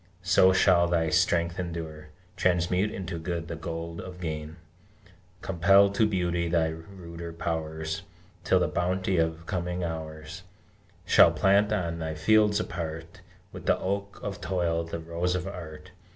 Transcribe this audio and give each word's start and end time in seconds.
So 0.23 0.51
shall 0.51 0.87
thy 0.87 1.11
strength 1.11 1.59
endure. 1.59 2.07
Transmute 2.35 2.89
into 2.91 3.19
good 3.19 3.47
the 3.47 3.55
gold 3.55 4.01
of 4.01 4.19
Gain, 4.19 4.55
Compel 5.43 5.91
to 5.91 6.07
beauty 6.07 6.49
thy 6.49 6.69
ruder 6.69 7.31
powers, 7.31 8.01
Till 8.43 8.59
the 8.59 8.67
bounty 8.67 9.19
of 9.19 9.45
coming 9.45 9.83
hours 9.83 10.41
Shall 11.05 11.29
plant, 11.29 11.71
on 11.71 11.99
thy 11.99 12.15
fields 12.15 12.59
apart, 12.59 13.21
With 13.51 13.67
the 13.67 13.77
oak 13.77 14.19
of 14.23 14.41
Toil, 14.41 14.83
the 14.83 14.97
rose 14.97 15.35
of 15.35 15.45
Art! 15.47 15.91